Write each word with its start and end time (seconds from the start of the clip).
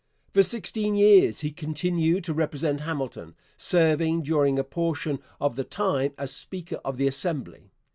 For 0.33 0.41
sixteen 0.41 0.95
years 0.95 1.41
he 1.41 1.51
continued 1.51 2.23
to 2.23 2.33
represent 2.33 2.81
Hamilton, 2.81 3.35
serving 3.55 4.23
during 4.23 4.57
a 4.57 4.63
portion 4.63 5.19
of 5.39 5.55
the 5.55 5.63
time 5.63 6.13
as 6.17 6.31
speaker 6.35 6.77
of 6.83 6.97
the 6.97 7.05
Assembly. 7.05 7.69